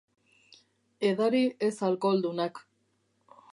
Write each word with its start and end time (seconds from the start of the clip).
Edari 1.09 1.43
ez 1.69 1.81
alkoholdunak. 1.89 2.65